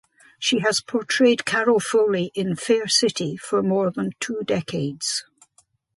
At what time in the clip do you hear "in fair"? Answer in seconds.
2.33-2.87